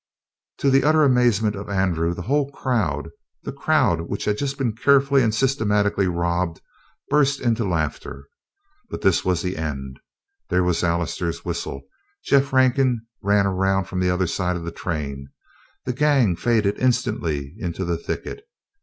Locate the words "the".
0.71-0.83, 2.15-2.23, 3.43-3.51, 9.43-9.57, 13.99-14.09, 14.65-14.71, 15.85-15.93, 17.85-17.95